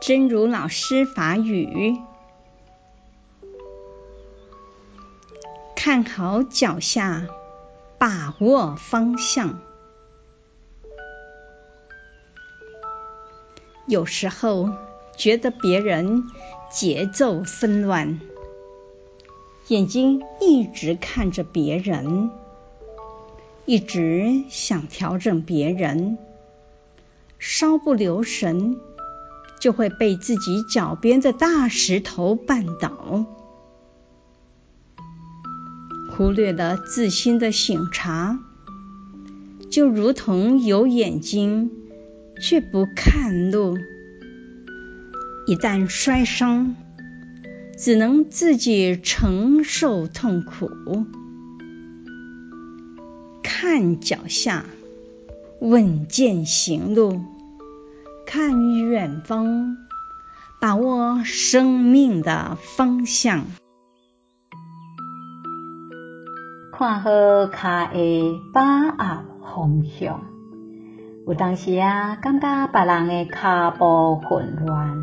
[0.00, 1.94] 真如老师法语：
[5.76, 7.26] 看好脚下，
[7.98, 9.60] 把握方向。
[13.86, 14.70] 有时候
[15.18, 16.24] 觉得别人
[16.70, 18.20] 节奏纷乱，
[19.68, 22.30] 眼睛一直看着别人，
[23.66, 26.16] 一直想调整别人，
[27.38, 28.80] 稍不留神，
[29.60, 33.26] 就会被自己脚边的大石头绊倒，
[36.10, 38.38] 忽略了自心的省察，
[39.70, 41.70] 就如同有眼睛
[42.40, 43.76] 却不看路，
[45.46, 46.74] 一旦摔伤，
[47.76, 51.06] 只能自己承受痛苦。
[53.42, 54.64] 看脚下，
[55.60, 57.20] 稳健行路。
[58.32, 59.76] 看远方，
[60.60, 63.40] 把握生命的方向。
[66.72, 67.10] 看好
[67.46, 70.20] 脚的把握方向。
[71.26, 74.96] 有当时啊，感觉别人的脚步混乱，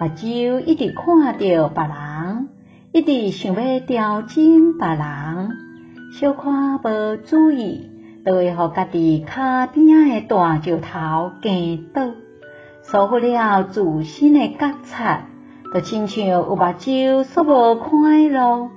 [0.00, 2.48] 目睭一直看着别人，
[2.90, 5.50] 一直想要调整别人，
[6.12, 7.88] 小看无注意，
[8.26, 12.25] 就会互家己脚边仔的大石头惊倒。
[12.88, 15.22] 疏忽了自身的觉察，
[15.74, 18.70] 就亲像有目睭所无看的路，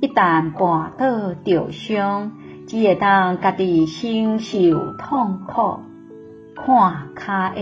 [0.00, 2.32] 一旦绊倒受伤，
[2.66, 5.78] 只会当家己承受痛苦。
[6.56, 7.54] 看脚下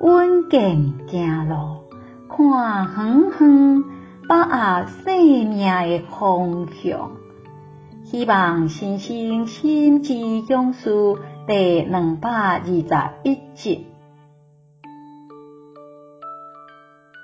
[0.00, 1.82] 稳健行路，
[2.26, 2.48] 看
[2.96, 3.84] 远远，
[4.26, 7.10] 把握生命的方向。
[8.04, 10.90] 希望先生心之勇士
[11.46, 12.82] 第两百二十
[13.24, 13.86] 一集。